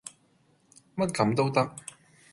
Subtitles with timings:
[0.95, 1.75] 乜咁都得